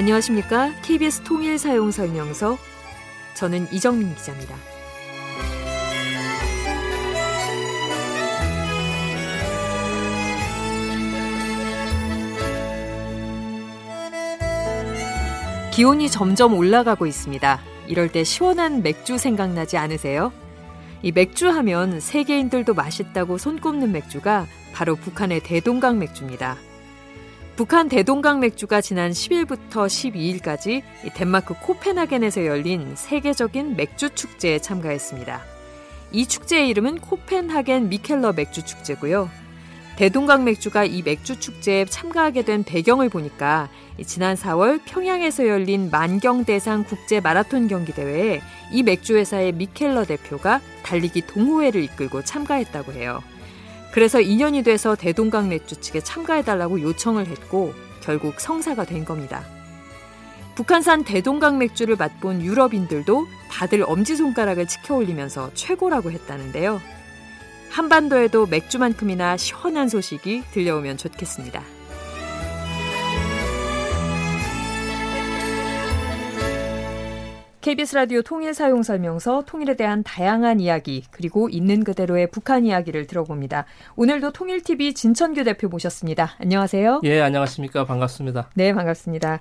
안녕하십니까? 0.00 0.72
KBS 0.80 1.24
통일 1.24 1.58
사용 1.58 1.90
설명서 1.90 2.56
저는 3.34 3.70
이정민 3.70 4.14
기자입니다. 4.14 4.56
기온이 15.70 16.08
점점 16.08 16.54
올라가고 16.54 17.04
있습니다. 17.04 17.60
이럴 17.86 18.10
때 18.10 18.24
시원한 18.24 18.82
맥주 18.82 19.18
생각나지 19.18 19.76
않으세요? 19.76 20.32
이 21.02 21.12
맥주 21.12 21.46
하면 21.50 22.00
세계인들도 22.00 22.72
맛있다고 22.72 23.36
손꼽는 23.36 23.92
맥주가 23.92 24.46
바로 24.72 24.96
북한의 24.96 25.42
대동강 25.42 25.98
맥주입니다. 25.98 26.56
북한 27.60 27.90
대동강 27.90 28.40
맥주가 28.40 28.80
지난 28.80 29.10
10일부터 29.10 29.84
12일까지 29.86 30.82
덴마크 31.12 31.52
코펜하겐에서 31.60 32.46
열린 32.46 32.94
세계적인 32.96 33.76
맥주 33.76 34.08
축제에 34.14 34.60
참가했습니다. 34.60 35.42
이 36.10 36.26
축제의 36.26 36.70
이름은 36.70 37.00
코펜하겐 37.00 37.90
미켈러 37.90 38.32
맥주 38.32 38.64
축제고요. 38.64 39.28
대동강 39.96 40.44
맥주가 40.44 40.84
이 40.86 41.02
맥주 41.02 41.38
축제에 41.38 41.84
참가하게 41.84 42.46
된 42.46 42.64
배경을 42.64 43.10
보니까 43.10 43.68
지난 44.06 44.36
4월 44.36 44.80
평양에서 44.86 45.46
열린 45.46 45.90
만경대상 45.90 46.84
국제 46.84 47.20
마라톤 47.20 47.68
경기 47.68 47.92
대회에 47.92 48.40
이 48.72 48.82
맥주 48.82 49.18
회사의 49.18 49.52
미켈러 49.52 50.06
대표가 50.06 50.62
달리기 50.82 51.26
동호회를 51.26 51.82
이끌고 51.82 52.24
참가했다고 52.24 52.94
해요. 52.94 53.22
그래서 53.92 54.18
2년이 54.18 54.64
돼서 54.64 54.94
대동강 54.94 55.48
맥주 55.48 55.80
측에 55.80 56.00
참가해달라고 56.00 56.80
요청을 56.80 57.26
했고 57.26 57.74
결국 58.00 58.40
성사가 58.40 58.84
된 58.84 59.04
겁니다. 59.04 59.44
북한산 60.54 61.04
대동강 61.04 61.58
맥주를 61.58 61.96
맛본 61.96 62.42
유럽인들도 62.42 63.26
다들 63.50 63.82
엄지손가락을 63.86 64.66
치켜 64.66 64.96
올리면서 64.96 65.50
최고라고 65.54 66.10
했다는데요. 66.10 66.80
한반도에도 67.70 68.46
맥주만큼이나 68.46 69.36
시원한 69.36 69.88
소식이 69.88 70.42
들려오면 70.52 70.96
좋겠습니다. 70.96 71.79
KBS 77.60 77.94
라디오 77.94 78.22
통일 78.22 78.54
사용 78.54 78.82
설명서 78.82 79.42
통일에 79.46 79.76
대한 79.76 80.02
다양한 80.02 80.60
이야기 80.60 81.04
그리고 81.10 81.50
있는 81.50 81.84
그대로의 81.84 82.30
북한 82.30 82.64
이야기를 82.64 83.06
들어봅니다. 83.06 83.66
오늘도 83.96 84.32
통일TV 84.32 84.94
진천규 84.94 85.44
대표 85.44 85.68
모셨습니다. 85.68 86.36
안녕하세요. 86.38 87.02
예, 87.04 87.20
안녕하십니까. 87.20 87.84
반갑습니다. 87.84 88.48
네, 88.54 88.72
반갑습니다. 88.72 89.40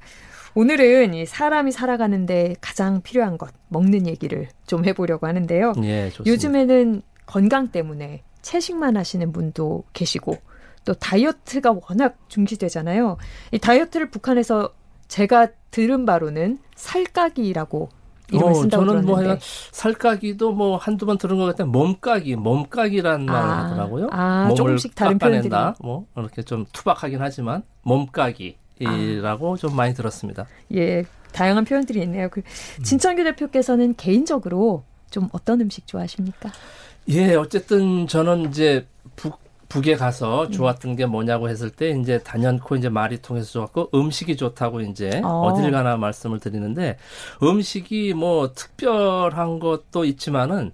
오늘은 0.53 1.13
이 1.13 1.25
사람이 1.25 1.71
살아가는데 1.71 2.55
가장 2.59 3.01
필요한 3.01 3.37
것 3.37 3.51
먹는 3.69 4.05
얘기를 4.05 4.49
좀 4.67 4.83
해보려고 4.83 5.25
하는데요. 5.25 5.71
예, 5.83 6.09
좋습니다. 6.09 6.29
요즘에는 6.29 7.01
건강 7.25 7.69
때문에 7.69 8.23
채식만 8.41 8.97
하시는 8.97 9.31
분도 9.31 9.85
계시고 9.93 10.35
또 10.83 10.93
다이어트가 10.93 11.71
워낙 11.87 12.17
중시되잖아요. 12.27 13.15
이 13.53 13.59
다이어트를 13.59 14.09
북한에서 14.09 14.73
제가 15.07 15.47
들은 15.71 16.05
바로는 16.05 16.59
살까기라고 16.75 17.89
이름을 18.31 18.51
어, 18.51 18.53
쓴다고 18.53 18.85
저는 18.85 19.05
뭐 19.05 19.17
들었는데. 19.17 19.41
살까기도 19.71 20.51
뭐 20.53 20.77
한두 20.77 21.05
번 21.05 21.17
들은 21.17 21.37
것 21.37 21.45
같은데 21.45 21.69
몸까기, 21.71 22.35
몸까기란 22.35 23.29
아, 23.29 23.33
말을 23.33 23.49
하더라고요. 23.49 24.09
아, 24.11 24.43
몸을 24.43 24.55
조금씩 24.55 24.95
다른 24.95 25.17
깎아낸다. 25.17 25.75
뭐 25.81 26.05
이렇게 26.15 26.41
좀 26.43 26.65
투박하긴 26.71 27.19
하지만 27.21 27.63
몸까기라고 27.83 29.57
좀 29.57 29.75
많이 29.75 29.93
들었습니다. 29.93 30.45
예, 30.73 31.03
다양한 31.31 31.65
표현들이 31.65 32.01
있네요. 32.03 32.29
그 32.29 32.41
진천규 32.83 33.23
대표께서는 33.23 33.95
개인적으로 33.95 34.83
좀 35.09 35.29
어떤 35.31 35.61
음식 35.61 35.87
좋아하십니까? 35.87 36.51
예, 37.09 37.35
어쨌든 37.35 38.07
저는 38.07 38.49
이제 38.49 38.85
북 39.15 39.39
북에 39.69 39.95
가서 39.95 40.45
음. 40.45 40.51
좋았던 40.51 40.95
게 40.95 41.05
뭐냐고 41.05 41.47
했을 41.47 41.69
때 41.69 41.91
이제 41.91 42.17
단연코 42.19 42.75
이제 42.75 42.89
말이 42.89 43.21
통해서 43.21 43.51
좋았고 43.51 43.91
음식이 43.93 44.35
좋다고 44.35 44.81
이제 44.81 45.21
어. 45.23 45.43
어딜 45.43 45.71
가나 45.71 45.95
말씀을 45.95 46.39
드리는데 46.39 46.97
음식이 47.41 48.15
뭐 48.15 48.51
특별한 48.53 49.59
것도 49.59 50.05
있지만은 50.05 50.71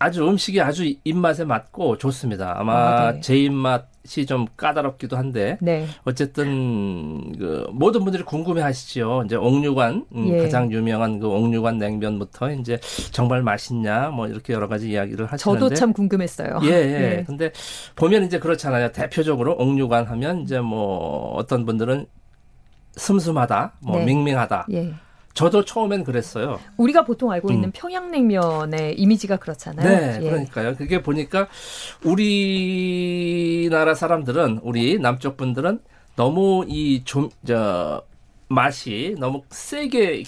아주 0.00 0.26
음식이 0.26 0.60
아주 0.60 0.92
입맛에 1.04 1.44
맞고 1.44 1.98
좋습니다. 1.98 2.58
아마 2.58 2.74
아, 2.74 3.12
네. 3.12 3.20
제 3.20 3.36
입맛이 3.36 3.89
좀 4.26 4.46
까다롭기도 4.56 5.16
한데 5.16 5.58
네. 5.60 5.86
어쨌든 6.04 7.32
그 7.38 7.66
모든 7.72 8.02
분들이 8.02 8.22
궁금해하시죠. 8.22 9.24
이제 9.26 9.36
옥류관 9.36 10.06
음, 10.14 10.28
예. 10.28 10.38
가장 10.38 10.72
유명한 10.72 11.18
그 11.18 11.28
옥류관 11.28 11.78
냉면부터 11.78 12.52
이제 12.52 12.78
정말 13.12 13.42
맛있냐 13.42 14.08
뭐 14.08 14.26
이렇게 14.26 14.52
여러 14.52 14.68
가지 14.68 14.90
이야기를 14.90 15.26
하시는데 15.26 15.60
저도 15.60 15.74
참 15.74 15.92
궁금했어요. 15.92 16.60
예, 16.64 16.68
예. 16.68 16.98
네. 16.98 17.24
근데 17.26 17.52
보면 17.94 18.24
이제 18.24 18.38
그렇잖아요. 18.38 18.92
대표적으로 18.92 19.54
옥류관 19.58 20.06
하면 20.06 20.40
이제 20.40 20.60
뭐 20.60 21.34
어떤 21.34 21.66
분들은 21.66 22.06
슴슴하다, 22.96 23.74
뭐 23.80 23.98
네. 23.98 24.06
밍밍하다. 24.06 24.66
예. 24.72 24.92
저도 25.34 25.64
처음엔 25.64 26.04
그랬어요. 26.04 26.58
우리가 26.76 27.04
보통 27.04 27.30
알고 27.30 27.48
음. 27.48 27.54
있는 27.54 27.70
평양냉면의 27.70 28.98
이미지가 28.98 29.36
그렇잖아요. 29.36 29.88
네, 29.88 30.18
예. 30.24 30.28
그러니까요. 30.28 30.74
그게 30.76 31.02
보니까 31.02 31.46
우리나라 32.80 33.94
사람들은 33.94 34.60
우리 34.62 34.98
남쪽 34.98 35.36
분들은 35.36 35.80
너무 36.16 36.64
이 36.68 37.02
좀 37.04 37.28
저 37.46 38.02
맛이 38.48 39.14
너무 39.18 39.42
세게 39.50 40.24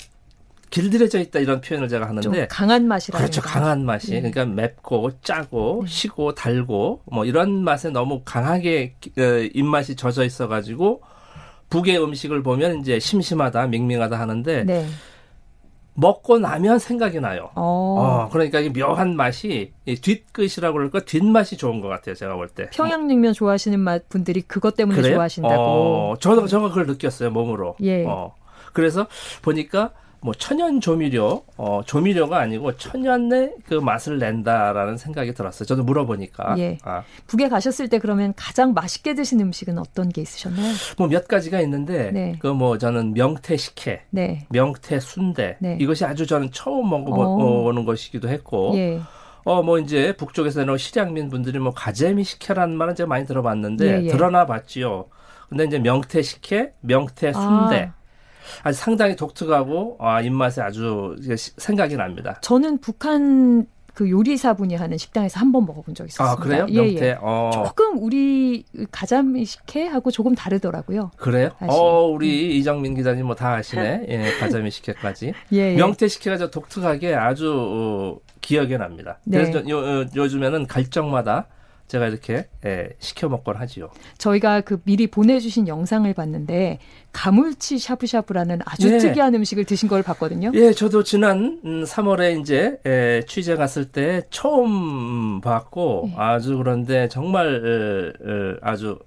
길들여져 0.70 1.18
있다 1.20 1.41
이런 1.41 1.60
표현을 1.60 1.88
제가 1.88 2.06
좀 2.06 2.16
하는데 2.32 2.46
강한 2.46 2.86
맛이라는 2.86 3.20
그렇죠. 3.26 3.42
거. 3.42 3.48
강한 3.48 3.84
맛이. 3.84 4.12
네. 4.12 4.20
그러니까 4.30 4.46
맵고 4.46 5.20
짜고 5.22 5.82
네. 5.84 5.91
시고 5.91 6.34
달고 6.34 7.02
뭐 7.06 7.24
이런 7.24 7.62
맛에 7.64 7.91
너무 7.91 8.22
강하게 8.24 8.94
기- 9.00 9.10
어, 9.20 9.48
입맛이 9.52 9.96
젖어 9.96 10.24
있어 10.24 10.46
가지고 10.48 11.02
북의 11.72 12.03
음식을 12.05 12.43
보면 12.43 12.81
이제 12.81 12.99
심심하다, 12.99 13.69
밍밍하다 13.69 14.21
하는데 14.21 14.65
네. 14.65 14.87
먹고 15.94 16.38
나면 16.38 16.78
생각이 16.78 17.19
나요. 17.21 17.50
어. 17.55 17.97
어, 17.99 18.28
그러니까 18.31 18.60
이 18.60 18.71
묘한 18.71 19.16
맛이 19.16 19.72
이 19.87 19.94
뒷끝이라고 19.94 20.75
그럴까 20.75 21.00
뒷맛이 21.00 21.56
좋은 21.56 21.81
것 21.81 21.88
같아요. 21.88 22.15
제가 22.15 22.34
볼 22.34 22.49
때. 22.49 22.69
평양냉면 22.71 23.33
좋아하시는 23.33 23.81
맛 23.81 24.06
분들이 24.10 24.43
그것 24.43 24.77
때문에 24.77 25.00
그래요? 25.00 25.15
좋아하신다고. 25.15 25.55
어, 25.55 26.15
저도 26.21 26.47
저가 26.47 26.69
그걸 26.69 26.87
느꼈어요 26.87 27.31
몸으로. 27.31 27.77
예. 27.81 28.04
어, 28.04 28.34
그래서 28.75 29.06
보니까 29.41 29.93
뭐 30.25 30.33
천연 30.34 30.81
조미료, 30.81 31.43
어, 31.56 31.81
조미료가 31.84 32.38
아니고 32.38 32.77
천연의 32.77 33.55
그 33.66 33.75
맛을 33.75 34.19
낸다라는 34.19 34.97
생각이 34.97 35.34
들었어요. 35.34 35.66
저도 35.66 35.83
물어보니까. 35.83 36.55
예. 36.59 36.78
아, 36.84 37.03
북에 37.27 37.49
가셨을 37.49 37.88
때 37.88 37.99
그러면 37.99 38.33
가장 38.37 38.72
맛있게 38.72 39.15
드신 39.15 39.41
음식은 39.41 39.78
어떤 39.78 40.09
게 40.09 40.22
있으셨나요? 40.22 40.72
뭐 40.97 41.09
몇 41.09 41.27
가지가 41.28 41.60
있는데 41.62 42.12
네. 42.12 42.37
그뭐 42.38 42.78
저는 42.78 43.15
명태 43.15 43.56
식혜, 43.56 44.03
네. 44.10 44.47
명태 44.50 45.00
순대 45.00 45.56
네. 45.59 45.77
이것이 45.81 46.05
아주 46.05 46.25
저는 46.27 46.50
처음 46.53 46.93
어. 46.93 46.99
먹어보는 46.99 47.84
것이기도 47.84 48.28
했고 48.28 48.72
예. 48.77 49.00
어뭐 49.44 49.81
이제 49.81 50.15
북쪽에서는 50.16 50.78
실향민 50.78 51.28
분들이 51.31 51.59
뭐 51.59 51.72
가재미 51.72 52.22
식혜라는 52.22 52.77
말은 52.77 52.94
제가 52.94 53.09
많이 53.09 53.27
들어봤는데 53.27 53.87
예, 53.87 54.04
예. 54.04 54.09
드러나 54.09 54.47
봤지요. 54.47 55.06
근데 55.49 55.65
이제 55.65 55.78
명태 55.81 56.22
식혜, 56.22 56.72
명태 56.81 57.33
순대 57.33 57.91
아, 57.91 57.94
아주 58.62 58.78
상당히 58.78 59.16
독특하고 59.16 59.97
아 60.00 60.21
입맛에 60.21 60.62
아주 60.62 61.16
생각이 61.56 61.97
납니다. 61.97 62.39
저는 62.42 62.78
북한 62.78 63.66
그 63.94 64.09
요리사분이 64.09 64.74
하는 64.74 64.97
식당에서 64.97 65.39
한 65.39 65.53
번 65.53 65.66
먹어본 65.66 65.94
적이 65.94 66.09
있었습니다. 66.09 66.33
아 66.33 66.36
그래요? 66.36 66.66
예, 66.71 66.80
명태. 66.80 67.06
예. 67.09 67.16
어 67.21 67.50
조금 67.53 67.98
우리 68.03 68.65
가자미 68.91 69.44
식혜하고 69.44 70.10
조금 70.10 70.34
다르더라고요. 70.34 71.10
그래요? 71.18 71.50
사실. 71.59 71.68
어 71.78 72.06
우리 72.06 72.56
이정민 72.59 72.94
기자님 72.94 73.27
뭐 73.27 73.34
다 73.34 73.53
아시네. 73.56 74.06
예, 74.09 74.33
가자미 74.41 74.71
식혜까지. 74.71 75.34
예, 75.53 75.56
예. 75.72 75.77
명태 75.77 76.09
식혜가 76.09 76.39
저 76.39 76.48
독특하게 76.50 77.15
아주 77.15 77.53
어, 77.54 78.16
기억에 78.41 78.78
납니다. 78.78 79.18
네. 79.24 79.39
그래서 79.39 79.62
저- 79.62 79.68
요, 79.68 79.78
어, 79.78 80.06
요즘에는 80.16 80.66
갈정마다 80.66 81.47
제가 81.92 82.06
이렇게 82.09 82.47
예, 82.65 82.89
시켜 83.00 83.28
먹곤 83.28 83.56
하지요. 83.56 83.91
저희가 84.16 84.62
그 84.62 84.80
미리 84.84 85.09
보내주신 85.09 85.68
영상을 85.68 86.10
봤는데 86.15 86.78
가물치 87.12 87.78
샤브샤브라는 87.78 88.60
아주 88.65 88.94
예. 88.94 88.97
특이한 88.97 89.34
음식을 89.34 89.66
드신 89.66 89.91
걸 89.91 90.03
봤거든요. 90.03 90.53
예, 90.54 90.72
저도 90.72 91.03
지난 91.04 91.60
음, 91.66 91.84
3월에 91.84 92.41
이제 92.41 92.80
에, 92.86 93.21
취재 93.27 93.56
갔을 93.56 93.84
때 93.84 94.22
처음 94.30 95.42
봤고 95.42 96.09
예. 96.12 96.15
아주 96.16 96.56
그런데 96.56 97.09
정말 97.09 97.47
에, 97.62 98.09
에, 98.09 98.56
아주 98.62 98.98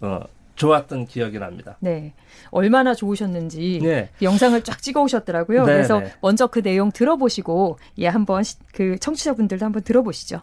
어, 0.00 0.20
좋았던 0.54 1.08
기억이 1.08 1.38
납니다. 1.38 1.76
네. 1.80 2.14
얼마나 2.50 2.94
좋으셨는지 2.94 3.80
네. 3.82 4.08
영상을 4.22 4.62
쫙 4.62 4.80
찍어 4.80 5.02
오셨더라고요. 5.02 5.66
네, 5.66 5.72
그래서 5.74 6.00
네. 6.00 6.12
먼저 6.22 6.46
그 6.46 6.62
내용 6.62 6.90
들어보시고 6.90 7.78
예 7.98 8.08
한번 8.08 8.42
시- 8.44 8.56
그 8.72 8.98
청취자분들도 8.98 9.62
한번 9.62 9.82
들어보시죠. 9.82 10.40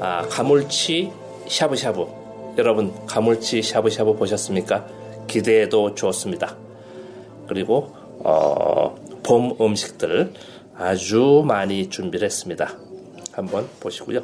아, 0.00 0.26
가물치 0.28 1.12
샤브샤브. 1.48 2.06
여러분, 2.58 2.92
가물치 3.06 3.62
샤브샤브 3.62 4.14
보셨습니까? 4.16 4.86
기대해도 5.26 5.94
좋습니다. 5.94 6.56
그리고 7.46 7.92
어, 8.24 8.94
봄 9.22 9.56
음식들 9.60 10.32
아주 10.76 11.42
많이 11.46 11.88
준비를 11.88 12.24
했습니다. 12.26 12.76
한번 13.32 13.68
보시고요. 13.80 14.22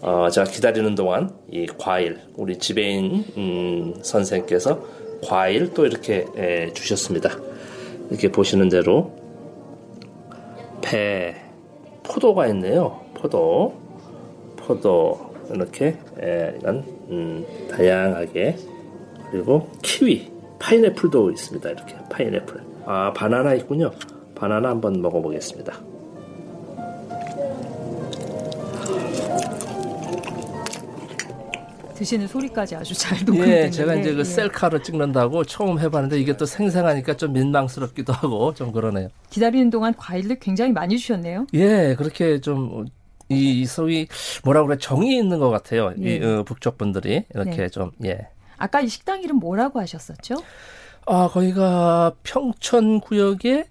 어, 0.00 0.28
제가 0.30 0.50
기다리는 0.50 0.94
동안 0.94 1.30
이 1.50 1.66
과일 1.66 2.20
우리 2.36 2.58
지배인 2.58 3.24
음, 3.36 3.94
선생께서 4.02 4.84
과일 5.24 5.72
또 5.72 5.86
이렇게 5.86 6.26
에, 6.36 6.72
주셨습니다. 6.74 7.30
이렇게 8.10 8.30
보시는 8.30 8.68
대로 8.68 9.12
배 10.82 11.34
포도가 12.02 12.46
있네요. 12.48 13.00
포도 13.14 13.83
포도 14.66 15.34
이렇게 15.52 15.98
에, 16.20 16.56
이런 16.60 16.78
음, 17.10 17.44
다양하게 17.70 18.56
그리고 19.30 19.68
키위 19.82 20.32
파인애플도 20.58 21.30
있습니다. 21.30 21.70
이렇게 21.70 21.96
파인애플 22.10 22.60
아 22.86 23.12
바나나 23.12 23.54
있군요. 23.54 23.90
바나나 24.34 24.70
한번 24.70 25.00
먹어보겠습니다. 25.00 25.74
드시는 31.94 32.26
소리까지 32.26 32.74
아주 32.74 32.92
잘 32.92 33.18
녹음되는데 33.18 33.66
예, 33.66 33.70
제가 33.70 33.94
이제 33.94 34.12
그 34.12 34.20
예. 34.20 34.24
셀카로 34.24 34.82
찍는다고 34.82 35.44
처음 35.44 35.78
해봤는데 35.78 36.18
이게 36.18 36.36
또 36.36 36.44
생생하니까 36.44 37.16
좀 37.16 37.32
민망스럽기도 37.32 38.12
하고 38.12 38.52
좀 38.52 38.72
그러네요. 38.72 39.08
기다리는 39.30 39.70
동안 39.70 39.94
과일을 39.96 40.38
굉장히 40.40 40.72
많이 40.72 40.98
주셨네요. 40.98 41.46
예, 41.54 41.94
그렇게 41.96 42.40
좀. 42.40 42.86
이 43.28 43.64
소위 43.66 44.06
뭐라 44.44 44.64
그래 44.64 44.76
정이 44.78 45.16
있는 45.16 45.38
것 45.38 45.50
같아요. 45.50 45.92
예. 46.02 46.16
이 46.16 46.24
어, 46.24 46.42
북쪽 46.44 46.78
분들이 46.78 47.24
이렇게 47.34 47.56
네. 47.56 47.68
좀 47.68 47.92
예. 48.04 48.28
아까 48.56 48.80
이 48.80 48.88
식당 48.88 49.22
이름 49.22 49.36
뭐라고 49.36 49.80
하셨었죠? 49.80 50.36
아 51.06 51.28
거기가 51.28 52.12
평촌 52.22 53.00
구역에 53.00 53.66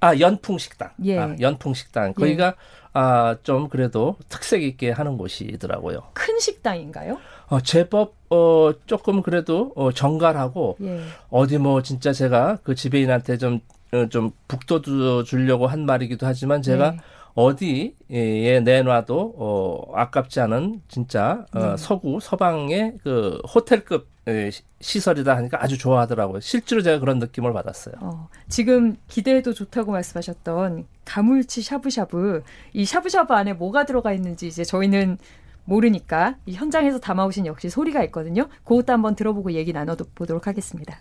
아 0.00 0.18
연풍 0.18 0.58
식당. 0.58 0.90
예. 1.04 1.18
아, 1.18 1.36
연풍 1.40 1.74
식당. 1.74 2.12
거기가 2.14 2.54
아좀 2.92 3.68
그래도 3.68 4.16
특색 4.28 4.62
있게 4.62 4.90
하는 4.90 5.16
곳이더라고요. 5.16 6.02
큰 6.12 6.38
식당인가요? 6.38 7.18
어, 7.48 7.60
제법 7.60 8.14
어 8.30 8.72
조금 8.86 9.22
그래도 9.22 9.72
어, 9.76 9.92
정갈하고 9.92 10.76
예. 10.82 11.02
어디 11.30 11.58
뭐 11.58 11.82
진짜 11.82 12.12
제가 12.12 12.58
그 12.62 12.74
지배인한테 12.74 13.38
좀, 13.38 13.60
어, 13.92 14.06
좀 14.08 14.32
북돋워 14.48 15.24
주려고 15.24 15.66
한 15.66 15.86
말이기도 15.86 16.26
하지만 16.26 16.62
제가 16.62 16.92
네. 16.92 16.98
어디에 17.34 18.60
내놔도 18.64 19.34
어, 19.36 19.92
아깝지 19.94 20.40
않은 20.40 20.82
진짜 20.88 21.46
어, 21.54 21.58
네. 21.58 21.76
서구 21.78 22.18
서방의 22.20 22.98
그 23.02 23.40
호텔급 23.54 24.08
시- 24.50 24.62
시설이다 24.80 25.34
하니까 25.36 25.58
아주 25.62 25.78
좋아하더라고요. 25.78 26.40
실제로 26.40 26.82
제가 26.82 26.98
그런 27.00 27.18
느낌을 27.18 27.52
받았어요. 27.52 27.94
어, 28.00 28.28
지금 28.48 28.96
기대해도 29.08 29.52
좋다고 29.54 29.92
말씀하셨던 29.92 30.86
가물치 31.04 31.62
샤브샤브 31.62 32.42
이 32.74 32.84
샤브샤브 32.84 33.32
안에 33.34 33.54
뭐가 33.54 33.84
들어가 33.86 34.12
있는지 34.12 34.46
이제 34.46 34.62
저희는 34.64 35.18
모르니까 35.64 36.36
이 36.46 36.54
현장에서 36.54 36.98
담아오신 36.98 37.46
역시 37.46 37.68
소리가 37.70 38.02
있거든요. 38.04 38.48
그것도 38.64 38.92
한번 38.92 39.14
들어보고 39.16 39.52
얘기 39.52 39.72
나눠 39.72 39.96
보도록 40.14 40.46
하겠습니다. 40.46 41.00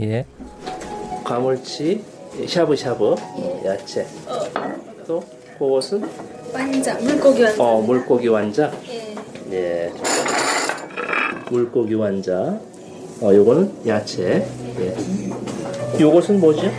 예. 0.00 0.26
가물치, 1.24 2.04
샤브샤브, 2.46 3.14
어, 3.14 3.62
야채. 3.64 4.06
또 5.06 5.24
그것은 5.58 6.02
완자 6.52 6.94
물고기 6.98 7.42
완자. 7.42 7.62
어 7.62 7.80
물고기 7.80 8.28
완자. 8.28 8.70
예. 8.88 9.14
예. 9.52 9.92
물고기 11.50 11.94
완자. 11.94 12.58
어 13.22 13.34
요거는 13.34 13.72
야채. 13.86 14.46
예. 14.78 14.94
요것은 16.00 16.40
뭐죠? 16.40 16.70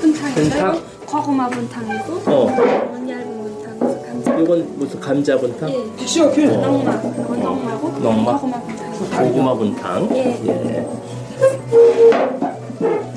분탕. 0.00 0.34
분탕? 0.34 0.82
고구마 1.06 1.48
분탕이고. 1.48 2.12
어. 2.26 2.44
원 2.92 3.08
얇은 3.08 3.42
분탕. 3.42 3.78
감자. 3.80 4.40
요건 4.40 4.78
무슨 4.78 5.00
감자 5.00 5.36
분탕? 5.38 5.70
예. 5.70 5.74
어. 5.76 6.56
농마. 6.60 6.94
이건 7.02 7.40
농마고. 7.40 7.88
농마? 7.98 8.38
고구마 8.38 8.60
분탕. 8.60 9.24
고구마 9.26 9.54
분탕. 9.54 10.08
예. 10.16 10.40
예. 10.46 10.86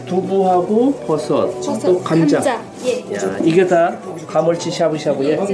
두부하고 0.07 0.93
버섯, 1.05 1.51
버섯, 1.61 1.79
또 1.81 1.99
감자. 2.01 2.41
예. 2.87 3.15
야, 3.15 3.37
이게 3.43 3.67
다 3.67 3.97
가물치 4.27 4.71
샤브샤브에. 4.71 5.35
다. 5.35 5.45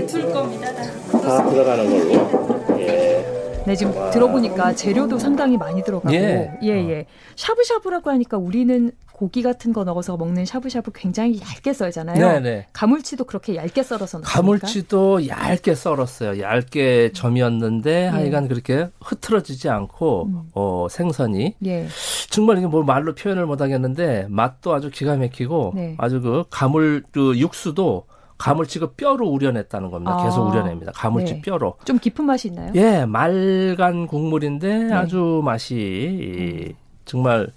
다 1.21 1.49
들어가는 1.49 1.89
걸로. 1.89 2.79
예. 2.79 3.63
네, 3.65 3.75
지금 3.75 3.93
들어보니까 4.11 4.73
재료도 4.75 5.17
상당히 5.17 5.57
많이 5.57 5.81
들어가고 5.83 6.13
예. 6.13 6.51
예, 6.61 6.69
예. 6.69 7.05
샤브샤브라고 7.35 8.09
하니까 8.11 8.37
우리는 8.37 8.91
고기 9.23 9.41
같은 9.41 9.71
거 9.71 9.85
넣어서 9.85 10.17
먹는 10.17 10.43
샤브샤브 10.43 10.91
굉장히 10.93 11.39
얇게 11.39 11.71
썰잖아요. 11.71 12.17
네네. 12.17 12.67
가물치도 12.73 13.23
그렇게 13.23 13.55
얇게 13.55 13.81
썰어서 13.81 14.17
넣습니까? 14.17 14.29
가물치도 14.29 15.29
얇게 15.29 15.75
썰었어요. 15.75 16.41
얇게 16.41 17.13
점이었는데 17.13 18.07
하여간 18.07 18.49
그렇게 18.49 18.89
흐트러지지 18.99 19.69
않고 19.69 20.25
음. 20.25 20.41
어, 20.53 20.87
생선이 20.89 21.55
예. 21.65 21.87
정말 22.29 22.57
이게 22.57 22.67
뭐 22.67 22.83
말로 22.83 23.15
표현을 23.15 23.45
못 23.45 23.61
하겠는데 23.61 24.27
맛도 24.29 24.73
아주 24.73 24.89
기가 24.91 25.15
막히고 25.15 25.71
네. 25.73 25.95
아주 25.99 26.19
그 26.19 26.43
가물 26.49 27.03
그 27.11 27.37
육수도 27.37 28.03
가물치 28.37 28.79
그 28.79 28.91
뼈로 28.91 29.25
우려냈다는 29.29 29.89
겁니다. 29.89 30.17
아. 30.19 30.23
계속 30.25 30.49
우려냅니다. 30.49 30.91
가물치 30.93 31.35
네. 31.35 31.41
뼈로. 31.43 31.75
좀 31.85 31.97
깊은 31.97 32.25
맛이 32.25 32.49
있나요? 32.49 32.73
예, 32.75 33.05
맑은 33.05 34.05
국물인데 34.07 34.79
네. 34.79 34.93
아주 34.93 35.41
맛이 35.45 35.75
이, 35.75 36.73
정말 37.05 37.53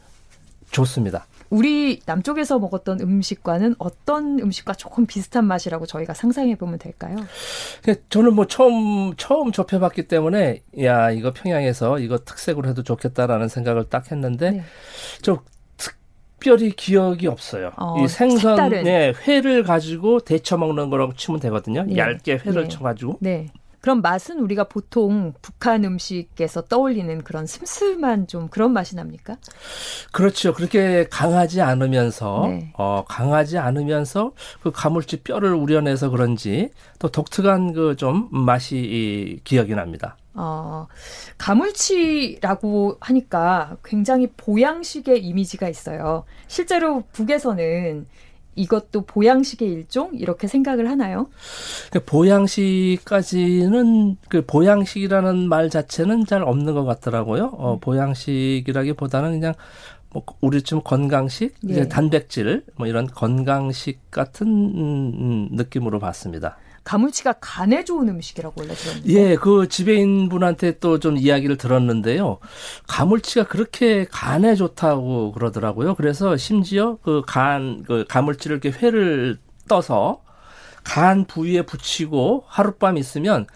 좋습니다. 0.70 1.26
우리 1.48 2.00
남쪽에서 2.06 2.58
먹었던 2.58 3.00
음식과는 3.00 3.76
어떤 3.78 4.40
음식과 4.40 4.74
조금 4.74 5.06
비슷한 5.06 5.46
맛이라고 5.46 5.86
저희가 5.86 6.12
상상해 6.12 6.56
보면 6.56 6.78
될까요? 6.78 7.16
근데 7.82 8.02
저는 8.08 8.34
뭐 8.34 8.46
처음 8.46 9.14
처음 9.16 9.52
접해봤기 9.52 10.08
때문에 10.08 10.62
야 10.82 11.10
이거 11.10 11.32
평양에서 11.32 12.00
이거 12.00 12.18
특색으로 12.18 12.68
해도 12.68 12.82
좋겠다라는 12.82 13.48
생각을 13.48 13.88
딱 13.88 14.10
했는데 14.10 14.50
네. 14.50 14.64
좀 15.22 15.38
특별히 15.76 16.72
기억이 16.72 17.28
없어요. 17.28 17.72
어, 17.76 18.02
이 18.02 18.08
생선 18.08 18.56
색다른. 18.56 18.82
네, 18.84 19.12
회를 19.26 19.62
가지고 19.62 20.20
데쳐 20.20 20.56
먹는 20.56 20.90
거라고 20.90 21.14
치면 21.14 21.40
되거든요. 21.40 21.84
네. 21.84 21.96
얇게 21.96 22.40
회를 22.44 22.64
네. 22.64 22.68
쳐가지고 22.68 23.18
네. 23.20 23.46
그럼 23.80 24.02
맛은 24.02 24.38
우리가 24.38 24.64
보통 24.64 25.32
북한 25.42 25.84
음식에서 25.84 26.62
떠올리는 26.62 27.22
그런 27.24 27.46
슴슴한 27.46 28.28
좀 28.28 28.48
그런 28.48 28.72
맛이 28.72 28.94
납니까? 28.96 29.36
그렇죠. 30.12 30.54
그렇게 30.54 31.06
강하지 31.10 31.60
않으면서 31.60 32.46
네. 32.48 32.72
어 32.78 33.04
강하지 33.08 33.58
않으면서 33.58 34.32
그 34.62 34.70
가물치 34.70 35.22
뼈를 35.22 35.54
우려내서 35.54 36.10
그런지 36.10 36.70
또 36.98 37.08
독특한 37.08 37.72
그 37.72 37.96
좀 37.96 38.28
맛이 38.30 38.76
이, 38.76 39.40
기억이 39.44 39.74
납니다. 39.74 40.16
어, 40.34 40.86
가물치라고 41.38 42.98
하니까 43.00 43.76
굉장히 43.84 44.28
보양식의 44.36 45.24
이미지가 45.24 45.68
있어요. 45.68 46.24
실제로 46.46 47.04
북에서는 47.12 48.06
이것도 48.56 49.02
보양식의 49.02 49.68
일종 49.68 50.10
이렇게 50.14 50.48
생각을 50.48 50.90
하나요? 50.90 51.28
그 51.92 52.02
보양식까지는 52.04 53.76
그 54.28 54.44
보양식이라는 54.44 55.48
말 55.48 55.70
자체는 55.70 56.26
잘 56.26 56.42
없는 56.42 56.74
것 56.74 56.84
같더라고요. 56.84 57.52
어, 57.56 57.78
보양식이라기보다는 57.80 59.32
그냥 59.32 59.54
뭐 60.10 60.24
우리 60.40 60.62
좀 60.62 60.80
건강식, 60.82 61.54
예. 61.68 61.72
이제 61.72 61.88
단백질 61.88 62.64
뭐 62.76 62.86
이런 62.86 63.06
건강식 63.06 64.10
같은 64.10 64.46
음, 64.46 65.12
음, 65.14 65.48
느낌으로 65.52 65.98
봤습니다. 65.98 66.56
가물치가 66.86 67.34
간에 67.40 67.84
좋은 67.84 68.08
음식이라고 68.08 68.54
원래 68.60 68.74
들었는데. 68.74 69.12
예, 69.12 69.34
그 69.36 69.68
지배인 69.68 70.28
분한테 70.28 70.78
또 70.78 70.98
좀 70.98 71.16
이야기를 71.18 71.56
들었는데요. 71.58 72.38
가물치가 72.86 73.44
그렇게 73.44 74.06
간에 74.10 74.54
좋다고 74.54 75.32
그러더라고요. 75.32 75.94
그래서 75.96 76.36
심지어 76.36 76.96
그 77.02 77.22
간, 77.26 77.82
그 77.86 78.04
가물치를 78.08 78.60
이렇게 78.62 78.76
회를 78.78 79.38
떠서 79.68 80.22
간 80.84 81.24
부위에 81.26 81.62
붙이고 81.62 82.44
하룻밤 82.46 82.96
있으면 82.98 83.46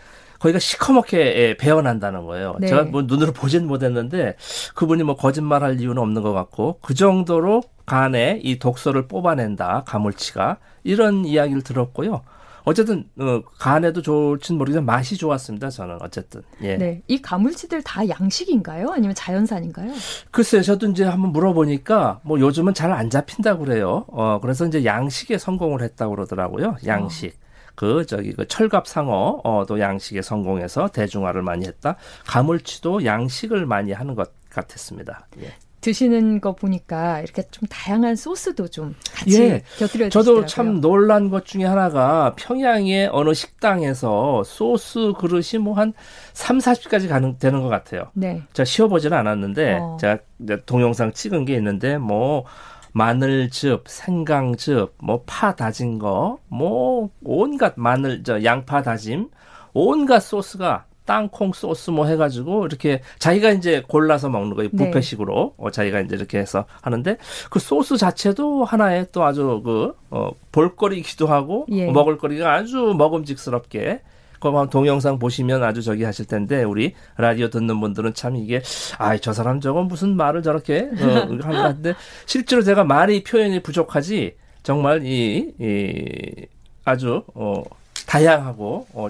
거기가 0.41 0.59
시커멓게 0.59 1.19
예, 1.19 1.57
배어난다는 1.57 2.27
거예요. 2.27 2.57
네. 2.61 2.67
제가 2.67 2.85
뭐 2.85 3.03
눈으로 3.03 3.33
보진 3.33 3.67
못했는데 3.67 4.37
그분이 4.75 5.05
뭐 5.05 5.15
거짓말할 5.15 5.81
이유는 5.81 5.99
없는 6.03 6.23
것 6.23 6.33
같고 6.33 6.79
그 6.83 6.95
정도로 6.95 7.63
간에 7.87 8.41
이 8.43 8.59
독소를 8.59 9.07
뽑아낸다 9.07 9.85
가물치가 9.87 10.57
이런 10.83 11.25
이야기를 11.25 11.63
들었고요. 11.63 12.23
어쨌든 12.65 13.09
어, 13.19 13.41
간에도 13.59 14.03
좋진 14.03 14.59
모르겠지만 14.59 14.85
맛이 14.85 15.17
좋았습니다. 15.17 15.71
저는 15.71 15.99
어쨌든 16.03 16.43
예. 16.63 16.77
네. 16.77 17.03
이 17.09 17.21
가물치들 17.23 17.83
다 17.83 18.07
양식인가요? 18.09 18.91
아니면 18.91 19.15
자연산인가요? 19.15 19.93
글쎄요, 20.31 20.63
저도 20.63 20.89
이제 20.89 21.05
한번 21.05 21.33
물어보니까 21.33 22.21
뭐 22.25 22.39
요즘은 22.41 22.75
잘 22.75 22.91
안 22.91 23.09
잡힌다고 23.09 23.65
그래요. 23.65 24.05
어, 24.09 24.41
그래서 24.43 24.67
이제 24.67 24.85
양식에 24.85 25.39
성공을 25.39 25.81
했다고 25.83 26.15
그러더라고요. 26.17 26.77
양식. 26.87 27.39
그 27.77 28.05
저기 28.05 28.33
그 28.33 28.47
철갑 28.49 28.87
상어 28.89 29.41
어도 29.45 29.79
양식에 29.81 30.21
성공해서 30.23 30.89
대중화를 30.89 31.41
많이 31.43 31.67
했다. 31.67 31.97
가물치도 32.27 33.05
양식을 33.05 33.65
많이 33.65 33.93
하는 33.93 34.15
것 34.17 34.33
같았습니다. 34.51 35.29
예. 35.41 35.53
드시는 35.81 36.41
거 36.41 36.55
보니까 36.55 37.21
이렇게 37.21 37.43
좀 37.51 37.67
다양한 37.69 38.15
소스도 38.17 38.69
좀 38.69 38.95
같이 39.15 39.43
예. 39.43 39.63
곁들여 39.79 40.09
저도 40.11 40.43
주시더라고요. 40.43 40.47
참 40.47 40.81
놀란 40.81 41.31
것 41.31 41.47
중에 41.47 41.65
하나가 41.65 42.35
평양의 42.37 43.09
어느 43.13 43.33
식당에서 43.35 44.43
소스 44.45 45.13
그릇이 45.19 45.59
뭐 45.63 45.75
한 45.75 45.93
3, 46.35 46.59
40까지 46.59 47.09
가능 47.09 47.39
되는 47.39 47.63
것 47.63 47.69
같아요. 47.69 48.11
네. 48.13 48.43
제가 48.53 48.65
쉬어보지는 48.65 49.17
않았는데 49.17 49.79
어. 49.81 49.97
제가 50.01 50.19
동영상 50.67 51.13
찍은 51.13 51.45
게 51.47 51.55
있는데 51.55 51.97
뭐 51.99 52.45
마늘즙, 52.93 53.85
생강즙, 53.87 54.95
뭐 54.99 55.23
파 55.25 55.55
다진 55.55 55.99
거, 55.99 56.39
뭐 56.49 57.09
온갖 57.25 57.75
마늘 57.77 58.23
저 58.25 58.43
양파 58.43 58.83
다짐, 58.83 59.29
온갖 59.73 60.21
소스가 60.21 60.87
땅콩 61.11 61.53
소스 61.53 61.91
뭐 61.91 62.07
해가지고 62.07 62.67
이렇게 62.67 63.01
자기가 63.19 63.51
이제 63.51 63.83
골라서 63.89 64.29
먹는 64.29 64.55
거예요 64.55 64.71
네. 64.73 64.85
뷔페식으로 64.85 65.55
어, 65.57 65.71
자기가 65.73 65.99
이제 66.03 66.15
이렇게 66.15 66.39
해서 66.39 66.67
하는데 66.83 67.17
그 67.51 67.59
소스 67.59 67.97
자체도 67.97 68.63
하나의 68.63 69.09
또 69.11 69.25
아주 69.25 69.61
그 69.65 69.93
어, 70.11 70.31
볼거리이기도 70.53 71.27
하고 71.27 71.67
예. 71.71 71.91
먹을거리가 71.91 72.55
아주 72.55 72.95
먹음직스럽게 72.97 74.03
한번 74.41 74.71
동영상 74.71 75.19
보시면 75.19 75.65
아주 75.65 75.83
저기 75.83 76.05
하실 76.05 76.27
텐데 76.27 76.63
우리 76.63 76.95
라디오 77.17 77.51
듣는 77.51 77.81
분들은 77.81 78.15
참 78.15 78.37
이게 78.37 78.63
아 78.97 79.19
저 79.19 79.33
사람 79.33 79.61
저건 79.61 79.89
무슨 79.89 80.17
말을 80.17 80.45
저렇게 80.45 80.91
어, 80.93 81.29
하는데 81.43 81.95
실제로 82.25 82.63
제가 82.63 82.85
말이 82.85 83.25
표현이 83.25 83.65
부족하지 83.65 84.37
정말 84.63 85.05
이, 85.05 85.55
이 85.59 86.47
아주 86.85 87.25
어, 87.35 87.65
다양하고 88.07 88.87
어, 88.93 89.09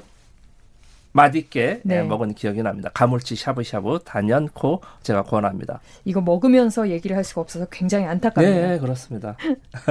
맛있게 1.13 1.81
네. 1.85 1.97
예, 1.97 2.03
먹은 2.03 2.35
기억이 2.35 2.63
납니다. 2.63 2.91
가물치 2.95 3.37
샤브샤브 3.37 4.01
단연코 4.05 4.81
제가 5.03 5.23
권합니다. 5.25 5.81
이거 6.05 6.21
먹으면서 6.21 6.89
얘기를 6.91 7.17
할 7.17 7.25
수가 7.25 7.41
없어서 7.41 7.67
굉장히 7.71 8.07
안타깝네요. 8.07 8.69
네, 8.69 8.79
그렇습니다. 8.79 9.37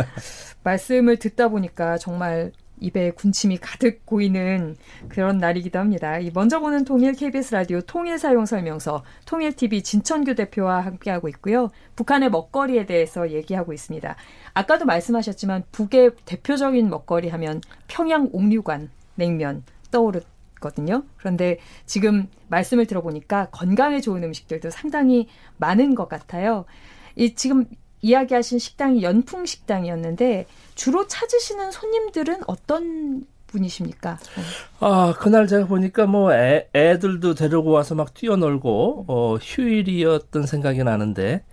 말씀을 0.63 1.17
듣다 1.17 1.49
보니까 1.49 1.97
정말 1.97 2.51
입에 2.81 3.11
군침이 3.11 3.57
가득 3.57 4.05
고이는 4.05 4.77
그런 5.09 5.37
날이기도 5.37 5.79
합니다. 5.79 6.17
이 6.19 6.31
먼저 6.33 6.59
보는 6.59 6.85
통일 6.85 7.13
KBS 7.13 7.53
라디오 7.53 7.81
통일 7.81 8.17
사용 8.17 8.45
설명서 8.45 9.03
통일 9.25 9.53
TV 9.53 9.83
진천규 9.83 10.35
대표와 10.35 10.81
함께하고 10.81 11.27
있고요. 11.29 11.69
북한의 11.95 12.29
먹거리에 12.29 12.85
대해서 12.85 13.31
얘기하고 13.31 13.73
있습니다. 13.73 14.15
아까도 14.53 14.85
말씀하셨지만 14.85 15.63
북의 15.71 16.11
대표적인 16.25 16.89
먹거리 16.89 17.29
하면 17.29 17.61
평양 17.87 18.29
옥류관 18.31 18.89
냉면 19.15 19.63
떠오르 19.91 20.21
거든요. 20.59 21.03
그런데 21.17 21.57
지금 21.85 22.27
말씀을 22.47 22.85
들어보니까 22.85 23.49
건강에 23.51 24.01
좋은 24.01 24.23
음식들도 24.23 24.69
상당히 24.69 25.27
많은 25.57 25.95
것 25.95 26.09
같아요. 26.09 26.65
이 27.15 27.35
지금 27.35 27.65
이야기하신 28.01 28.59
식당이 28.59 29.03
연풍 29.03 29.45
식당이었는데 29.45 30.45
주로 30.75 31.07
찾으시는 31.07 31.71
손님들은 31.71 32.41
어떤 32.47 33.25
분이십니까? 33.47 34.19
아, 34.79 35.13
그날 35.19 35.47
제가 35.47 35.65
보니까 35.65 36.05
뭐 36.05 36.33
애, 36.33 36.69
애들도 36.73 37.33
데리고 37.33 37.71
와서 37.71 37.95
막 37.95 38.13
뛰어놀고, 38.13 39.05
어, 39.07 39.35
휴일이었던 39.37 40.45
생각이 40.45 40.83
나는데, 40.83 41.43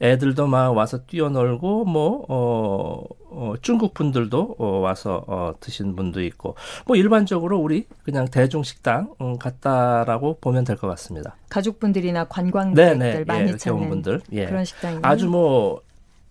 애들도 0.00 0.46
막 0.46 0.70
와서 0.70 0.98
뛰어놀고, 1.06 1.84
뭐, 1.86 2.24
어, 2.28 3.02
어 3.30 3.54
중국 3.62 3.94
분들도 3.94 4.56
어, 4.58 4.66
와서 4.80 5.24
어, 5.26 5.54
드신 5.60 5.96
분도 5.96 6.22
있고, 6.22 6.54
뭐 6.86 6.96
일반적으로 6.96 7.58
우리 7.58 7.86
그냥 8.02 8.26
대중 8.26 8.62
식당 8.62 9.14
음, 9.20 9.38
같다라고 9.38 10.38
보면 10.40 10.64
될 10.64 10.76
것 10.76 10.86
같습니다. 10.88 11.36
가족분들이나 11.48 12.24
관광객들 12.24 12.98
네네, 12.98 13.24
많이 13.24 13.52
예, 13.52 13.56
찾는 13.56 13.88
분들. 13.88 14.20
예. 14.32 14.46
그런 14.46 14.64
식당이요. 14.64 15.00
아주 15.02 15.28
뭐, 15.28 15.80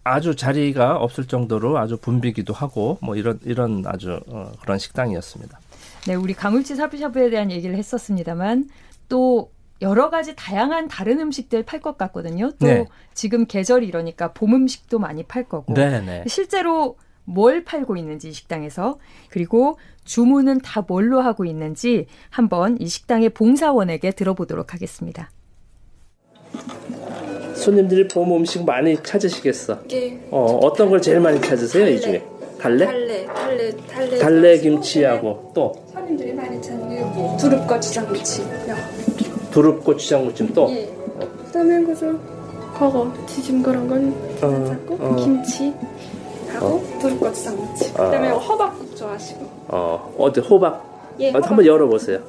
아주 0.03 0.35
자리가 0.35 0.97
없을 0.97 1.25
정도로 1.25 1.79
아주 1.79 1.97
붐비기도 1.97 2.53
하고, 2.53 2.99
뭐 3.01 3.15
이런, 3.15 3.39
이런 3.43 3.83
아주 3.87 4.19
어, 4.27 4.51
그런 4.61 4.77
식당이었습니다. 4.77 5.59
네, 6.07 6.13
우리 6.13 6.35
가물치 6.35 6.75
샤브샤브에 6.75 7.31
대한 7.31 7.49
얘기를 7.49 7.75
했었습니다만 7.75 8.69
또 9.09 9.49
여러 9.81 10.09
가지 10.09 10.35
다양한 10.35 10.87
다른 10.87 11.19
음식들 11.19 11.63
팔 11.63 11.79
것 11.81 11.97
같거든요. 11.97 12.51
또 12.59 12.65
네. 12.67 12.85
지금 13.13 13.45
계절이 13.45 13.85
이러니까 13.87 14.31
봄 14.33 14.53
음식도 14.53 14.99
많이 14.99 15.23
팔 15.23 15.43
거고 15.43 15.73
네네. 15.73 16.23
실제로 16.27 16.97
뭘 17.25 17.63
팔고 17.63 17.97
있는지 17.97 18.29
이 18.29 18.31
식당에서 18.31 18.99
그리고 19.29 19.77
주문은 20.05 20.59
다 20.59 20.85
뭘로 20.87 21.21
하고 21.21 21.43
있는지 21.45 22.05
한번 22.29 22.77
이 22.79 22.87
식당의 22.87 23.29
봉사원에게 23.29 24.11
들어보도록 24.11 24.73
하겠습니다. 24.73 25.31
손님들이 27.55 28.07
봄 28.07 28.31
음식 28.35 28.63
많이 28.63 29.01
찾으시겠어. 29.01 29.81
예. 29.91 30.19
어, 30.29 30.59
어떤 30.61 30.89
걸 30.89 31.01
제일 31.01 31.19
많이 31.19 31.41
찾으세요, 31.41 31.87
이 31.87 31.99
중에? 31.99 32.23
달래? 32.59 32.85
달래, 32.85 33.25
달래, 33.25 33.71
달래. 33.87 34.17
달래 34.19 34.57
김치하고 34.59 35.51
또 35.55 35.73
손님들이 35.91 36.33
많이 36.33 36.61
찾는 36.61 37.37
두릅고추장무침. 37.37 38.45
두릅고추장 39.55 40.25
무침 40.25 40.51
또 40.53 40.69
예. 40.69 40.89
그다음에 41.45 41.81
그저 41.85 42.13
버거, 42.77 43.09
튀김 43.25 43.63
그런 43.63 43.87
건 43.87 44.13
어, 44.41 44.65
찾고 44.65 44.97
어. 44.99 45.15
김치 45.15 45.73
하고 46.49 46.83
두릅고추장무침. 46.99 47.93
그다음에 47.93 48.29
허밥국 48.31 48.95
좋아하시고. 48.97 49.45
어, 49.69 50.13
어디 50.17 50.41
호박 50.41 51.15
예. 51.21 51.29
어, 51.29 51.39
한번 51.41 51.65
열어보세요. 51.65 52.19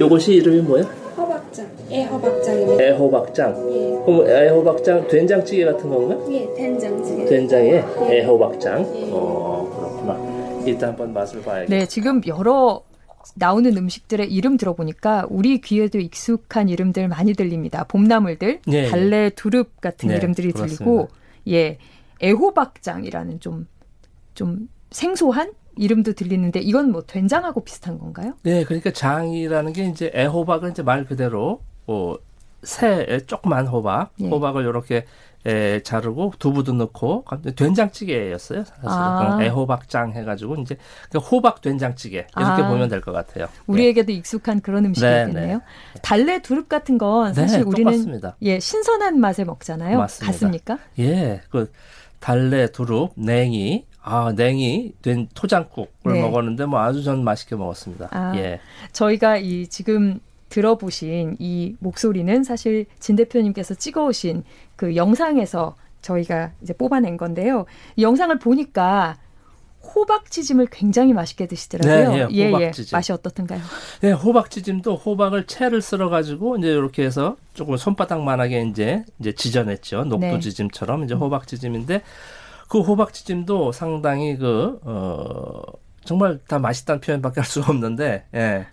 요것이 0.00 0.34
이름이 0.34 0.60
뭐야? 0.62 0.84
허박장. 1.16 1.66
예, 1.90 2.04
허박장입니다. 2.04 2.84
애호박장. 2.84 3.70
예. 3.72 4.04
그럼 4.06 4.26
애호박장 4.28 5.08
된장찌개 5.08 5.64
같은 5.64 5.90
건가? 5.90 6.16
예, 6.30 6.54
된장찌개. 6.54 7.24
된장에 7.24 7.82
애호박장. 8.08 8.80
예. 8.94 9.08
어, 9.10 9.68
그렇구나. 9.76 10.64
일단 10.64 10.90
한번 10.90 11.12
맛을 11.12 11.42
봐야겠다. 11.42 11.74
네, 11.74 11.86
지금 11.86 12.20
여러 12.28 12.82
나오는 13.34 13.76
음식들의 13.76 14.32
이름 14.32 14.56
들어보니까 14.56 15.26
우리 15.30 15.60
귀에도 15.60 15.98
익숙한 15.98 16.68
이름들 16.68 17.08
많이 17.08 17.34
들립니다. 17.34 17.84
봄나물들, 17.84 18.60
예, 18.70 18.84
예. 18.84 18.88
달래, 18.88 19.30
두릅 19.30 19.80
같은 19.80 20.08
네, 20.08 20.16
이름들이 20.16 20.52
그렇습니다. 20.52 20.84
들리고, 20.84 21.08
예, 21.48 21.78
애호박장이라는 22.22 23.40
좀, 23.40 23.66
좀 24.34 24.68
생소한 24.90 25.52
이름도 25.76 26.12
들리는데 26.12 26.60
이건 26.60 26.92
뭐 26.92 27.02
된장하고 27.02 27.64
비슷한 27.64 27.98
건가요? 27.98 28.34
네, 28.42 28.64
그러니까 28.64 28.92
장이라는 28.92 29.72
게 29.72 29.86
이제 29.86 30.10
애호박은 30.14 30.72
이제 30.72 30.82
말 30.82 31.04
그대로 31.04 31.62
어, 31.86 32.14
새 32.62 33.20
조그만 33.26 33.66
호박, 33.66 34.12
예. 34.20 34.28
호박을 34.28 34.64
이렇게 34.64 35.04
에, 35.44 35.80
자르고 35.82 36.34
두부도 36.38 36.72
넣고 36.74 37.24
된장찌개였어요. 37.56 38.64
사실 38.64 38.80
아. 38.84 39.36
은 39.38 39.42
애호박장 39.44 40.12
해가지고 40.12 40.56
이제 40.56 40.76
그 41.10 41.18
호박 41.18 41.60
된장찌개 41.60 42.18
이렇게 42.36 42.62
아. 42.62 42.68
보면 42.68 42.88
될 42.88 43.00
것 43.00 43.10
같아요. 43.12 43.48
우리에게도 43.66 44.12
익숙한 44.12 44.60
그런 44.60 44.84
음식이겠네요. 44.86 45.46
네, 45.46 45.54
네. 45.54 46.00
달래, 46.02 46.40
두릅 46.40 46.68
같은 46.68 46.96
건 46.98 47.32
네, 47.32 47.40
사실 47.40 47.62
우리는 47.62 47.90
똑같습니다. 47.90 48.36
예 48.42 48.60
신선한 48.60 49.18
맛에 49.18 49.42
먹잖아요. 49.44 49.98
맞습니다. 49.98 50.32
같습니까? 50.32 50.78
예, 51.00 51.40
그 51.50 51.72
달래, 52.20 52.70
두릅, 52.70 53.14
냉이, 53.16 53.84
아 54.00 54.32
냉이 54.36 54.92
된 55.02 55.26
토장국을 55.34 56.12
네. 56.12 56.20
먹었는데 56.22 56.66
뭐 56.66 56.78
아주 56.80 57.02
전 57.02 57.24
맛있게 57.24 57.56
먹었습니다. 57.56 58.08
아. 58.12 58.32
예, 58.36 58.60
저희가 58.92 59.38
이 59.38 59.66
지금 59.66 60.20
들어보신 60.52 61.36
이 61.38 61.74
목소리는 61.78 62.44
사실 62.44 62.84
진 63.00 63.16
대표님께서 63.16 63.74
찍어오신 63.74 64.44
그 64.76 64.96
영상에서 64.96 65.74
저희가 66.02 66.52
이제 66.60 66.74
뽑아낸 66.74 67.16
건데요. 67.16 67.64
이 67.96 68.02
영상을 68.02 68.38
보니까 68.38 69.16
호박지짐을 69.82 70.66
굉장히 70.70 71.14
맛있게 71.14 71.46
드시더라고요. 71.46 72.28
네, 72.28 72.34
예, 72.34 72.50
호박지짐. 72.50 72.94
맛이 72.94 73.12
어떻던가요? 73.12 73.60
네, 74.02 74.12
호박지짐도 74.12 74.96
호박을 74.96 75.46
채를 75.46 75.80
썰어 75.80 76.10
가지고 76.10 76.58
이제 76.58 76.68
이렇게 76.68 77.02
해서 77.02 77.36
조금 77.54 77.78
손바닥만하게 77.78 78.62
이제 78.70 79.04
이제 79.20 79.32
지져냈죠. 79.32 80.04
네. 80.04 80.28
녹두지짐처럼 80.32 81.04
이제 81.04 81.14
호박지짐인데 81.14 82.02
그 82.68 82.80
호박지짐도 82.80 83.72
상당히 83.72 84.36
그 84.36 84.78
어, 84.84 85.62
정말 86.04 86.38
다 86.46 86.58
맛있다는 86.58 87.00
표현밖에 87.00 87.40
할 87.40 87.46
수가 87.46 87.72
없는데 87.72 88.26
예. 88.34 88.66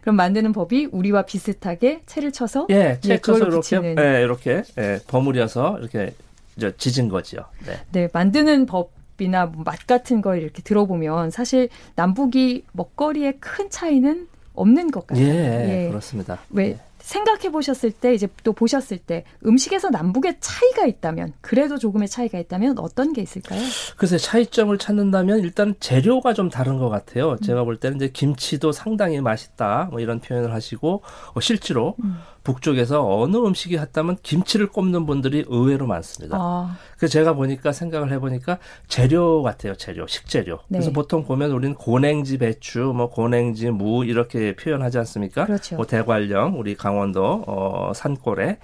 그럼 0.00 0.16
만드는 0.16 0.52
법이 0.52 0.88
우리와 0.92 1.22
비슷하게 1.22 2.02
채를 2.06 2.32
쳐서 2.32 2.66
예, 2.70 2.98
채 3.00 3.18
쳐서 3.20 3.44
그걸로 3.44 3.62
이렇게. 3.64 3.94
예, 3.98 4.22
이렇게 4.22 4.62
예, 4.78 4.98
버무려서 5.06 5.78
이렇게 5.80 6.14
이제 6.56 6.72
지진 6.76 7.08
거지요. 7.08 7.40
네. 7.66 7.80
네, 7.92 8.08
만드는 8.12 8.66
법 8.66 8.92
이나 9.20 9.46
뭐맛 9.46 9.86
같은 9.86 10.20
걸 10.20 10.42
이렇게 10.42 10.60
들어보면 10.62 11.30
사실 11.30 11.68
남북이 11.94 12.64
먹거리에 12.72 13.34
큰 13.38 13.70
차이는 13.70 14.26
없는 14.54 14.90
것 14.90 15.06
같아요. 15.06 15.24
예, 15.24 15.84
예. 15.84 15.88
그렇습니다. 15.88 16.40
왜 16.50 16.70
예. 16.70 16.78
생각해 17.04 17.50
보셨을 17.50 17.92
때 17.92 18.14
이제 18.14 18.26
또 18.44 18.54
보셨을 18.54 18.96
때 18.96 19.24
음식에서 19.44 19.90
남북의 19.90 20.38
차이가 20.40 20.86
있다면 20.86 21.34
그래도 21.42 21.76
조금의 21.76 22.08
차이가 22.08 22.38
있다면 22.38 22.78
어떤 22.78 23.12
게 23.12 23.20
있을까요? 23.20 23.60
글쎄 23.98 24.16
차이점을 24.16 24.76
찾는다면 24.78 25.40
일단 25.40 25.74
재료가 25.80 26.32
좀 26.32 26.48
다른 26.48 26.78
것 26.78 26.88
같아요. 26.88 27.32
음. 27.32 27.36
제가 27.42 27.64
볼 27.64 27.76
때는 27.76 27.98
이제 27.98 28.08
김치도 28.08 28.72
상당히 28.72 29.20
맛있다 29.20 29.88
뭐 29.90 30.00
이런 30.00 30.18
표현을 30.20 30.54
하시고 30.54 31.02
어, 31.34 31.40
실제로 31.40 31.94
음. 32.02 32.16
북쪽에서 32.44 33.20
어느 33.20 33.36
음식이 33.36 33.78
했다면 33.78 34.18
김치를 34.22 34.68
꼽는 34.68 35.06
분들이 35.06 35.44
의외로 35.48 35.86
많습니다. 35.86 36.36
아. 36.38 36.76
그래서 36.96 37.12
제가 37.12 37.32
보니까 37.32 37.72
생각을 37.72 38.12
해보니까 38.12 38.58
재료 38.86 39.42
같아요, 39.42 39.74
재료, 39.74 40.06
식재료. 40.06 40.58
네. 40.68 40.78
그래서 40.78 40.92
보통 40.92 41.24
보면 41.24 41.50
우리는 41.50 41.74
고냉지 41.74 42.38
배추, 42.38 42.92
뭐 42.94 43.08
고냉지 43.08 43.70
무 43.70 44.04
이렇게 44.04 44.54
표현하지 44.54 44.98
않습니까? 44.98 45.46
그렇죠. 45.46 45.76
뭐 45.76 45.86
대관령, 45.86 46.60
우리 46.60 46.76
강원도 46.76 47.44
어, 47.46 47.92
산골에 47.94 48.58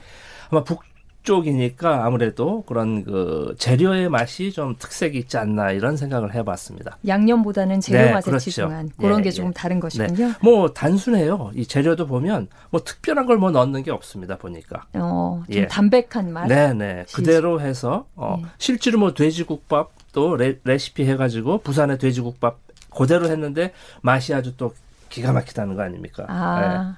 아마 0.51 0.63
북 0.63 0.83
쪽이니까 1.23 2.05
아무래도 2.05 2.63
그런 2.63 3.05
그 3.05 3.55
재료의 3.59 4.09
맛이 4.09 4.53
좀 4.53 4.75
특색이 4.79 5.19
있지 5.19 5.37
않나 5.37 5.71
이런 5.73 5.97
생각을 5.97 6.35
해봤습니다. 6.35 6.97
양념보다는 7.07 7.81
재료 7.81 7.99
네, 7.99 8.13
맛에 8.13 8.31
그렇죠. 8.31 8.45
집중한 8.45 8.91
그런 8.99 9.19
예, 9.21 9.25
게 9.25 9.31
조금 9.31 9.51
예. 9.51 9.55
다른 9.55 9.81
것이군요. 9.81 10.29
네. 10.29 10.35
뭐 10.43 10.73
단순해요. 10.73 11.51
이 11.55 11.67
재료도 11.67 12.07
보면 12.07 12.49
뭐 12.71 12.83
특별한 12.83 13.27
걸 13.27 13.41
뭐 13.41 13.51
넣는 13.51 13.83
게 13.83 13.91
없습니다. 13.91 14.37
보니까. 14.37 14.85
어, 14.95 15.43
좀 15.51 15.55
예. 15.63 15.67
담백한 15.67 16.31
맛. 16.33 16.47
네네. 16.47 17.07
그대로 17.13 17.61
해서 17.61 18.07
어, 18.17 18.37
예. 18.41 18.47
실제로 18.59 18.99
뭐 18.99 19.15
돼지국밥 19.15 19.93
또 20.13 20.37
레, 20.37 20.59
레시피 20.65 21.05
해가지고 21.05 21.59
부산의 21.59 21.99
돼지국밥 21.99 22.59
그대로 22.95 23.29
했는데 23.29 23.73
맛이 24.03 24.35
아주 24.35 24.57
또 24.57 24.75
기가 25.09 25.33
막히다는 25.33 25.75
거 25.77 25.83
아닙니까? 25.83 26.25
아, 26.29 26.97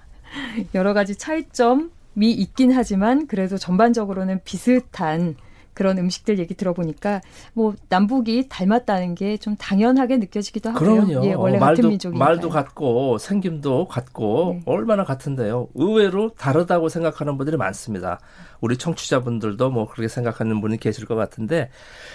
네. 0.56 0.66
여러 0.74 0.94
가지 0.94 1.14
차이점 1.16 1.78
미 1.84 1.90
있긴 2.30 2.72
하지만 2.72 3.26
그래도 3.26 3.58
전반적으로는 3.58 4.40
비슷한 4.44 5.36
그런 5.74 5.98
음식들 5.98 6.38
얘기 6.38 6.54
들어보니까 6.54 7.20
뭐 7.54 7.74
남북이 7.88 8.48
닮았다는 8.48 9.14
게 9.14 9.32
좀 9.42 9.56
당연하게 9.56 10.18
느껴지기도 10.18 10.70
하고요. 10.70 11.06
그럼요. 11.06 11.26
예, 11.26 11.32
원래 11.32 11.58
말도, 11.58 11.76
같은 11.76 11.88
민족이니까 11.90 12.24
말도 12.24 12.48
같고 12.48 13.18
생김도 13.18 13.88
같고 13.88 14.54
네. 14.54 14.62
얼마나 14.66 15.04
같은데요. 15.04 15.68
의외로 15.74 16.30
다르다고 16.34 16.88
생각하는 16.88 17.36
분들이 17.36 17.56
많습니다. 17.56 18.20
우리 18.60 18.76
청취자분들도 18.76 19.70
뭐 19.70 19.88
그렇게 19.88 20.08
생각하는 20.08 20.60
분이 20.60 20.78
계실 20.78 21.06
것 21.06 21.16
같은데 21.16 21.70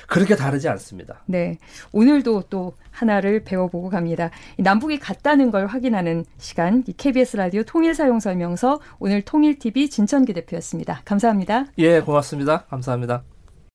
그렇게 0.07 0.35
다르지 0.35 0.69
않습니다. 0.69 1.21
네. 1.25 1.57
오늘도 1.91 2.43
또 2.49 2.73
하나를 2.91 3.43
배워보고 3.43 3.89
갑니다. 3.89 4.29
남북이 4.57 4.99
같다는 4.99 5.51
걸 5.51 5.67
확인하는 5.67 6.23
시간 6.37 6.83
KBS 6.83 7.37
라디오 7.37 7.63
통일 7.63 7.93
사용 7.93 8.19
설명서 8.19 8.79
오늘 8.99 9.21
통일 9.21 9.59
TV 9.59 9.89
진천기 9.89 10.33
대표였습니다. 10.33 11.01
감사합니다. 11.03 11.65
예, 11.77 11.99
고맙습니다. 11.99 12.65
감사합니다. 12.65 13.23